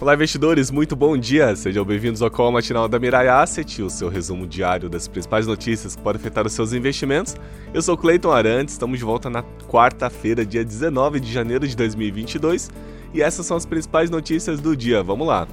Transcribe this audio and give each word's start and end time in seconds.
Olá, 0.00 0.14
investidores, 0.14 0.70
muito 0.70 0.96
bom 0.96 1.14
dia. 1.14 1.54
Sejam 1.54 1.84
bem-vindos 1.84 2.22
ao 2.22 2.30
Call 2.30 2.50
Matinal 2.50 2.88
da 2.88 2.98
Mirai 2.98 3.28
Asset, 3.28 3.82
o 3.82 3.90
seu 3.90 4.08
resumo 4.08 4.46
diário 4.46 4.88
das 4.88 5.06
principais 5.06 5.46
notícias 5.46 5.94
que 5.94 6.00
podem 6.00 6.18
afetar 6.18 6.46
os 6.46 6.54
seus 6.54 6.72
investimentos. 6.72 7.36
Eu 7.74 7.82
sou 7.82 7.98
Cleiton 7.98 8.32
Arantes, 8.32 8.72
estamos 8.72 8.98
de 8.98 9.04
volta 9.04 9.28
na 9.28 9.42
quarta-feira, 9.68 10.42
dia 10.42 10.64
19 10.64 11.20
de 11.20 11.30
janeiro 11.30 11.68
de 11.68 11.76
2022, 11.76 12.70
e 13.12 13.20
essas 13.20 13.44
são 13.44 13.58
as 13.58 13.66
principais 13.66 14.08
notícias 14.08 14.58
do 14.58 14.74
dia. 14.74 15.02
Vamos 15.02 15.28
lá. 15.28 15.46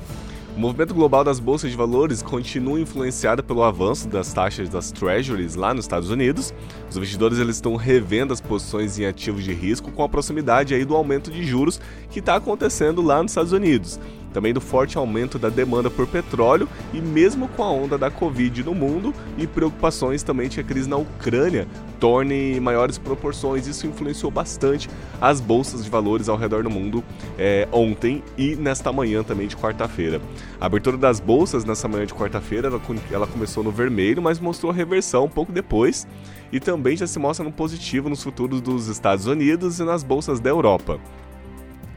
O 0.55 0.59
movimento 0.59 0.93
global 0.93 1.25
das 1.25 1.41
bolsas 1.41 1.69
de 1.69 1.77
valores 1.77 2.21
continua 2.21 2.79
influenciado 2.79 3.43
pelo 3.43 3.63
avanço 3.63 4.07
das 4.07 4.31
taxas 4.33 4.69
das 4.69 4.91
treasuries 4.91 5.55
lá 5.55 5.73
nos 5.73 5.83
Estados 5.83 6.09
Unidos. 6.09 6.53
Os 6.89 6.95
investidores 6.95 7.37
eles 7.37 7.57
estão 7.57 7.75
revendo 7.75 8.33
as 8.33 8.41
posições 8.41 8.97
em 8.97 9.05
ativos 9.05 9.43
de 9.43 9.53
risco 9.53 9.91
com 9.91 10.03
a 10.03 10.09
proximidade 10.09 10.73
aí 10.73 10.85
do 10.85 10.95
aumento 10.95 11.29
de 11.29 11.43
juros 11.43 11.79
que 12.09 12.19
está 12.19 12.37
acontecendo 12.37 13.01
lá 13.01 13.21
nos 13.21 13.33
Estados 13.33 13.51
Unidos 13.51 13.99
também 14.37 14.53
do 14.53 14.61
forte 14.61 14.99
aumento 14.99 15.39
da 15.39 15.49
demanda 15.49 15.89
por 15.89 16.05
petróleo 16.05 16.69
e 16.93 17.01
mesmo 17.01 17.47
com 17.47 17.63
a 17.63 17.71
onda 17.71 17.97
da 17.97 18.11
Covid 18.11 18.63
no 18.63 18.75
mundo 18.75 19.11
e 19.35 19.47
preocupações 19.47 20.21
também 20.21 20.47
de 20.47 20.57
que 20.57 20.61
a 20.61 20.63
crise 20.63 20.87
na 20.87 20.95
Ucrânia 20.95 21.67
torne 21.99 22.59
maiores 22.59 22.99
proporções. 22.99 23.65
Isso 23.65 23.87
influenciou 23.87 24.29
bastante 24.29 24.87
as 25.19 25.41
bolsas 25.41 25.83
de 25.83 25.89
valores 25.89 26.29
ao 26.29 26.37
redor 26.37 26.61
do 26.61 26.69
mundo 26.69 27.03
é, 27.35 27.67
ontem 27.71 28.23
e 28.37 28.55
nesta 28.55 28.93
manhã 28.93 29.23
também 29.23 29.47
de 29.47 29.57
quarta-feira. 29.57 30.21
A 30.61 30.67
abertura 30.67 30.97
das 30.97 31.19
bolsas 31.19 31.65
nessa 31.65 31.87
manhã 31.87 32.05
de 32.05 32.13
quarta-feira 32.13 32.67
ela, 32.67 32.79
ela 33.11 33.25
começou 33.25 33.63
no 33.63 33.71
vermelho, 33.71 34.21
mas 34.21 34.39
mostrou 34.39 34.71
reversão 34.71 35.25
um 35.25 35.29
pouco 35.29 35.51
depois 35.51 36.05
e 36.51 36.59
também 36.59 36.95
já 36.95 37.07
se 37.07 37.17
mostra 37.17 37.43
no 37.43 37.51
positivo 37.51 38.07
nos 38.07 38.21
futuros 38.21 38.61
dos 38.61 38.87
Estados 38.87 39.25
Unidos 39.25 39.79
e 39.79 39.83
nas 39.83 40.03
bolsas 40.03 40.39
da 40.39 40.51
Europa. 40.51 40.99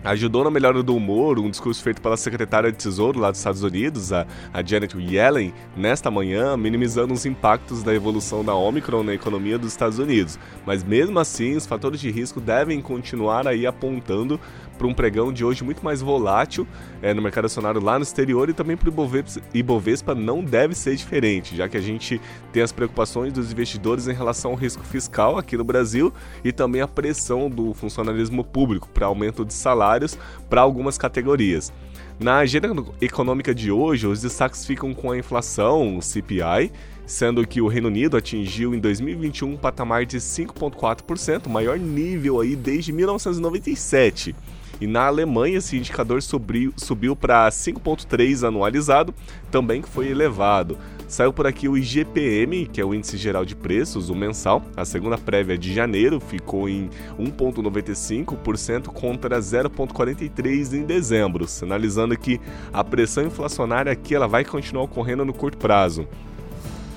Ajudou 0.02 0.44
na 0.44 0.50
melhora 0.50 0.82
do 0.82 0.96
humor 0.96 1.38
um 1.38 1.50
discurso 1.50 1.82
feito 1.82 2.00
pela 2.00 2.16
secretária 2.16 2.72
de 2.72 2.78
Tesouro 2.78 3.20
lá 3.20 3.30
dos 3.30 3.38
Estados 3.38 3.62
Unidos, 3.62 4.14
a, 4.14 4.26
a 4.50 4.62
Janet 4.64 4.96
Yellen, 4.96 5.52
nesta 5.76 6.10
manhã, 6.10 6.56
minimizando 6.56 7.12
os 7.12 7.26
impactos 7.26 7.82
da 7.82 7.94
evolução 7.94 8.42
da 8.42 8.54
Omicron 8.54 9.02
na 9.02 9.12
economia 9.12 9.58
dos 9.58 9.72
Estados 9.72 9.98
Unidos. 9.98 10.38
Mas 10.64 10.82
mesmo 10.82 11.18
assim, 11.18 11.54
os 11.54 11.66
fatores 11.66 12.00
de 12.00 12.10
risco 12.10 12.40
devem 12.40 12.80
continuar 12.80 13.46
aí 13.46 13.66
apontando 13.66 14.40
para 14.80 14.86
um 14.86 14.94
pregão 14.94 15.30
de 15.30 15.44
hoje 15.44 15.62
muito 15.62 15.84
mais 15.84 16.00
volátil 16.00 16.66
é, 17.02 17.12
no 17.12 17.20
mercado 17.20 17.44
acionário 17.44 17.82
lá 17.82 17.98
no 17.98 18.02
exterior 18.02 18.48
e 18.48 18.54
também 18.54 18.78
para 18.78 18.88
o 18.88 18.90
Ibovespa, 18.90 19.42
Ibovespa 19.52 20.14
não 20.14 20.42
deve 20.42 20.74
ser 20.74 20.96
diferente, 20.96 21.54
já 21.54 21.68
que 21.68 21.76
a 21.76 21.80
gente 21.82 22.18
tem 22.50 22.62
as 22.62 22.72
preocupações 22.72 23.30
dos 23.30 23.52
investidores 23.52 24.08
em 24.08 24.14
relação 24.14 24.52
ao 24.52 24.56
risco 24.56 24.82
fiscal 24.82 25.36
aqui 25.36 25.54
no 25.54 25.64
Brasil 25.64 26.10
e 26.42 26.50
também 26.50 26.80
a 26.80 26.88
pressão 26.88 27.50
do 27.50 27.74
funcionalismo 27.74 28.42
público 28.42 28.88
para 28.88 29.04
aumento 29.04 29.44
de 29.44 29.52
salários 29.90 30.18
para 30.48 30.60
algumas 30.60 30.96
categorias. 30.96 31.72
Na 32.18 32.38
agenda 32.38 32.68
econômica 33.00 33.54
de 33.54 33.72
hoje, 33.72 34.06
os 34.06 34.20
destaques 34.20 34.64
ficam 34.66 34.92
com 34.92 35.10
a 35.10 35.18
inflação, 35.18 35.96
o 35.96 36.02
CPI, 36.02 36.70
sendo 37.06 37.46
que 37.46 37.60
o 37.60 37.66
Reino 37.66 37.88
Unido 37.88 38.16
atingiu 38.16 38.74
em 38.74 38.78
2021 38.78 39.54
um 39.54 39.56
patamar 39.56 40.04
de 40.04 40.18
5,4%, 40.18 41.46
o 41.46 41.50
maior 41.50 41.78
nível 41.78 42.40
aí 42.40 42.54
desde 42.54 42.92
1997. 42.92 44.36
E 44.80 44.86
na 44.86 45.06
Alemanha 45.06 45.58
esse 45.58 45.76
indicador 45.76 46.22
subiu, 46.22 46.72
subiu 46.76 47.16
para 47.16 47.48
5,3 47.48 48.46
anualizado, 48.46 49.14
também 49.50 49.82
que 49.82 49.88
foi 49.88 50.08
elevado. 50.08 50.78
Saiu 51.10 51.32
por 51.32 51.44
aqui 51.44 51.68
o 51.68 51.76
IGPM, 51.76 52.66
que 52.66 52.80
é 52.80 52.84
o 52.84 52.94
Índice 52.94 53.16
Geral 53.16 53.44
de 53.44 53.56
Preços, 53.56 54.10
o 54.10 54.14
mensal. 54.14 54.62
A 54.76 54.84
segunda 54.84 55.18
prévia 55.18 55.58
de 55.58 55.74
janeiro 55.74 56.20
ficou 56.20 56.68
em 56.68 56.88
1,95% 57.18 58.84
contra 58.92 59.40
0,43% 59.40 60.72
em 60.72 60.84
dezembro, 60.84 61.48
sinalizando 61.48 62.16
que 62.16 62.40
a 62.72 62.84
pressão 62.84 63.24
inflacionária 63.24 63.90
aqui 63.90 64.14
ela 64.14 64.28
vai 64.28 64.44
continuar 64.44 64.84
ocorrendo 64.84 65.24
no 65.24 65.32
curto 65.32 65.58
prazo. 65.58 66.06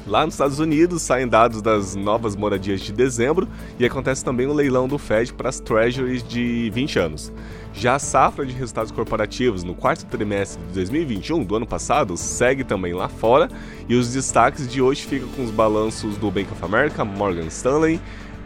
Lá 0.06 0.26
nos 0.26 0.34
Estados 0.34 0.60
Unidos 0.60 1.02
saem 1.02 1.28
dados 1.28 1.62
das 1.62 1.96
novas 1.96 2.36
moradias 2.36 2.82
de 2.82 2.92
dezembro 2.92 3.48
e 3.80 3.86
acontece 3.86 4.24
também 4.24 4.46
o 4.46 4.54
leilão 4.54 4.86
do 4.86 4.98
Fed 4.98 5.34
para 5.34 5.48
as 5.48 5.62
Treasuries 5.62 6.22
de 6.22 6.70
20 6.72 7.00
anos. 7.00 7.34
Já 7.74 7.96
a 7.96 8.00
safra 8.00 8.46
de 8.46 8.52
resultados 8.52 8.92
corporativos 8.92 9.64
no 9.64 9.74
quarto 9.74 10.06
trimestre 10.06 10.62
de 10.68 10.74
2021 10.74 11.46
do 11.46 11.56
ano 11.56 11.66
passado 11.66 12.18
segue 12.18 12.66
também 12.66 12.94
lá 12.94 13.08
fora 13.08 13.48
e 13.88 13.96
os 13.96 14.12
destaques 14.12 14.68
de 14.68 14.82
hoje 14.82 15.06
ficam 15.06 15.30
com 15.30 15.46
os 15.46 15.52
balanços 15.52 16.18
do 16.18 16.30
Bank 16.30 16.52
of 16.52 16.66
America, 16.66 17.06
Morgan 17.06 17.48
Stanley 17.48 18.00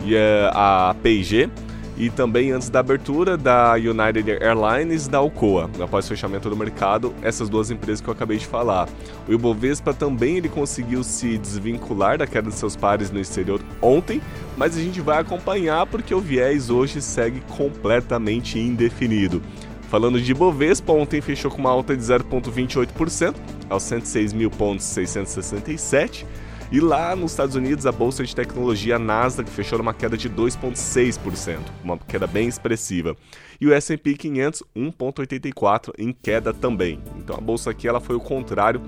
e 0.06 0.16
eh, 0.16 0.52
a 0.54 0.96
P&G 1.02 1.50
e 1.98 2.10
também 2.10 2.52
antes 2.52 2.70
da 2.70 2.80
abertura 2.80 3.36
da 3.36 3.74
United 3.74 4.32
Airlines 4.32 5.08
e 5.08 5.10
da 5.10 5.18
Alcoa. 5.18 5.70
Após 5.82 6.06
o 6.06 6.10
fechamento 6.10 6.50
do 6.50 6.56
mercado, 6.56 7.14
essas 7.22 7.50
duas 7.50 7.70
empresas 7.72 8.00
que 8.02 8.08
eu 8.08 8.14
acabei 8.14 8.38
de 8.38 8.46
falar. 8.46 8.88
O 9.28 9.34
Ibovespa 9.34 9.94
também 9.94 10.38
ele 10.38 10.48
conseguiu 10.48 11.04
se 11.04 11.38
desvincular 11.38 12.18
da 12.18 12.26
queda 12.28 12.50
de 12.50 12.56
seus 12.56 12.76
pares 12.76 13.12
no 13.12 13.20
exterior 13.20 13.60
ontem, 13.82 14.22
mas 14.56 14.78
a 14.78 14.80
gente 14.80 15.02
vai 15.02 15.20
acompanhar 15.20 15.86
porque 15.88 16.14
o 16.14 16.22
viés 16.22 16.70
hoje 16.70 17.02
segue 17.02 17.42
completamente 17.58 18.60
indefinido. 18.60 19.42
Falando 19.90 20.22
de 20.22 20.32
Ibovespa, 20.32 20.92
ontem 20.92 21.22
fechou 21.22 21.50
com 21.50 21.60
uma 21.60 21.70
alta 21.70 21.96
de 21.96 22.04
0,28% 22.04 23.36
aos 23.70 23.84
106.667 23.84 26.26
e 26.72 26.80
lá 26.80 27.16
nos 27.16 27.32
Estados 27.32 27.56
Unidos, 27.56 27.86
a 27.86 27.92
bolsa 27.92 28.24
de 28.24 28.36
tecnologia 28.36 28.98
Nasdaq 29.00 29.50
fechou 29.50 29.78
numa 29.78 29.94
queda 29.94 30.18
de 30.18 30.30
2,6%, 30.30 31.60
uma 31.84 31.98
queda 31.98 32.28
bem 32.28 32.48
expressiva. 32.48 33.16
E 33.60 33.68
o 33.68 33.74
S&P 33.74 34.14
500 34.16 34.64
1,84 34.76 35.94
em 35.98 36.12
queda 36.12 36.54
também. 36.54 37.00
Então 37.18 37.36
a 37.38 37.42
bolsa 37.42 37.72
aqui 37.72 37.88
ela 37.88 38.02
foi 38.02 38.16
o 38.16 38.20
contrário 38.20 38.80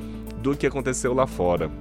do 0.42 0.56
que 0.56 0.68
aconteceu 0.68 1.14
lá 1.14 1.26
fora. 1.26 1.72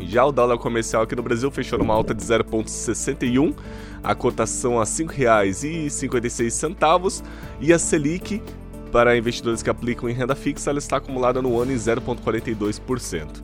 Já 0.00 0.24
o 0.24 0.32
dólar 0.32 0.58
comercial 0.58 1.02
aqui 1.02 1.14
no 1.14 1.22
Brasil 1.22 1.50
fechou 1.50 1.78
numa 1.78 1.94
alta 1.94 2.14
de 2.14 2.22
0,61, 2.22 3.54
a 4.02 4.14
cotação 4.14 4.80
a 4.80 4.84
R$ 4.84 4.90
5,56 4.90 7.22
e 7.60 7.72
a 7.72 7.78
Selic 7.78 8.42
para 8.90 9.16
investidores 9.16 9.62
que 9.62 9.70
aplicam 9.70 10.08
em 10.08 10.12
renda 10.12 10.34
fixa, 10.34 10.70
ela 10.70 10.80
está 10.80 10.96
acumulada 10.96 11.40
no 11.40 11.60
ano 11.60 11.72
em 11.72 11.76
0,42%. 11.76 13.40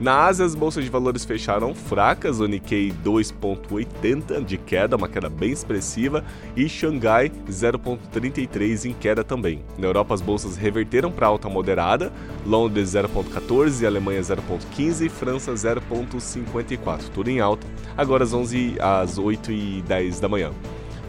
Na 0.00 0.26
Ásia, 0.26 0.46
as 0.46 0.54
bolsas 0.54 0.84
de 0.84 0.90
valores 0.90 1.24
fecharam 1.24 1.74
fracas, 1.74 2.38
o 2.38 2.46
Nikkei 2.46 2.92
2,80 3.04 4.44
de 4.44 4.56
queda, 4.56 4.94
uma 4.94 5.08
queda 5.08 5.28
bem 5.28 5.50
expressiva, 5.50 6.24
e 6.54 6.68
Xangai 6.68 7.32
0,33 7.50 8.84
em 8.84 8.92
queda 8.92 9.24
também. 9.24 9.64
Na 9.76 9.88
Europa, 9.88 10.14
as 10.14 10.20
bolsas 10.20 10.56
reverteram 10.56 11.10
para 11.10 11.26
alta 11.26 11.48
moderada, 11.48 12.12
Londres 12.46 12.90
0,14, 12.90 13.84
Alemanha 13.84 14.20
0,15 14.20 15.06
e 15.06 15.08
França 15.08 15.52
0,54, 15.52 17.08
tudo 17.12 17.28
em 17.28 17.40
alta, 17.40 17.66
agora 17.96 18.22
às 18.22 18.32
11 18.32 18.76
às 18.78 19.18
8 19.18 19.50
e 19.50 19.82
10 19.82 20.20
da 20.20 20.28
manhã. 20.28 20.52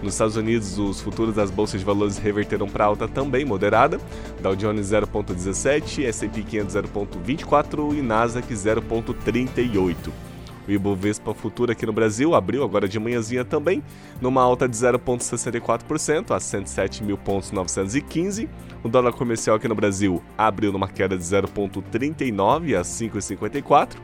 Nos 0.01 0.13
Estados 0.13 0.37
Unidos, 0.37 0.79
os 0.79 1.01
futuros 1.01 1.35
das 1.35 1.51
bolsas 1.51 1.81
de 1.81 1.85
valores 1.85 2.17
reverteram 2.17 2.69
para 2.69 2.85
alta 2.85 3.05
também 3.05 3.43
moderada, 3.43 3.99
Dow 4.41 4.55
Jones 4.55 4.91
0,17, 4.91 6.05
S&P 6.05 6.41
500 6.41 6.75
0,24 6.75 7.97
e 7.97 8.01
Nasdaq 8.01 8.53
0,38. 8.53 9.95
O 10.67 10.71
Ibovespa 10.71 11.33
futuro 11.33 11.71
aqui 11.71 11.85
no 11.85 11.91
Brasil 11.91 12.33
abriu 12.33 12.63
agora 12.63 12.87
de 12.87 12.97
manhãzinha 12.99 13.43
também, 13.43 13.83
numa 14.21 14.41
alta 14.41 14.69
de 14.69 14.77
0,64% 14.77 16.31
a 16.31 16.37
107.915. 16.37 18.47
O 18.83 18.87
dólar 18.87 19.11
comercial 19.13 19.57
aqui 19.57 19.67
no 19.67 19.75
Brasil 19.75 20.23
abriu 20.37 20.71
numa 20.71 20.87
queda 20.87 21.17
de 21.17 21.23
0,39 21.23 22.77
a 22.77 22.83
5,54. 22.83 23.97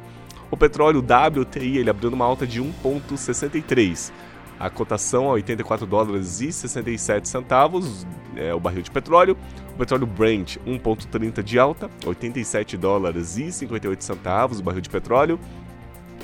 O 0.51 0.57
petróleo 0.57 0.99
WTI 0.99 1.77
ele 1.77 1.89
abriu 1.89 2.11
numa 2.11 2.25
alta 2.25 2.45
de 2.45 2.61
1,63 2.61 4.11
a 4.59 4.69
cotação 4.69 5.29
a 5.29 5.33
84 5.33 5.85
dólares 5.85 6.41
e 6.41 6.51
67 6.51 7.27
centavos, 7.27 8.05
é 8.35 8.53
o 8.53 8.59
barril 8.59 8.81
de 8.81 8.91
petróleo. 8.91 9.37
O 9.73 9.77
petróleo 9.77 10.05
Brent 10.05 10.57
1.30 10.65 11.43
de 11.43 11.59
alta, 11.59 11.89
87 12.05 12.77
dólares 12.77 13.37
e 13.37 13.51
58 13.51 14.03
centavos 14.03 14.59
o 14.59 14.63
barril 14.63 14.81
de 14.81 14.89
petróleo. 14.89 15.39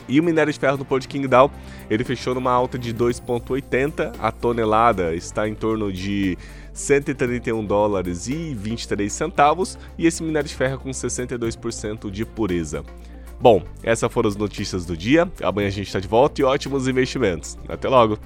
E 0.07 0.19
o 0.19 0.23
minério 0.23 0.51
de 0.51 0.59
ferro 0.59 0.77
do 0.77 0.83
Porto 0.83 1.07
Qingdao, 1.07 1.51
ele 1.89 2.03
fechou 2.03 2.33
numa 2.33 2.51
alta 2.51 2.77
de 2.77 2.94
2,80 2.94 4.15
a 4.19 4.31
tonelada, 4.31 5.15
está 5.15 5.47
em 5.47 5.55
torno 5.55 5.91
de 5.91 6.38
131 6.73 7.63
dólares 7.65 8.27
e 8.27 8.53
23 8.53 9.11
centavos, 9.11 9.77
e 9.97 10.05
esse 10.05 10.23
minério 10.23 10.50
de 10.50 10.55
ferro 10.55 10.79
com 10.79 10.89
62% 10.89 12.09
de 12.09 12.25
pureza. 12.25 12.83
Bom, 13.41 13.63
essas 13.81 14.11
foram 14.11 14.29
as 14.29 14.35
notícias 14.35 14.85
do 14.85 14.95
dia. 14.95 15.29
Amanhã 15.41 15.67
a 15.67 15.71
gente 15.71 15.88
está 15.88 15.99
de 15.99 16.07
volta 16.07 16.39
e 16.41 16.43
ótimos 16.43 16.88
investimentos. 16.88 17.57
Até 17.67 17.89
logo! 17.89 18.19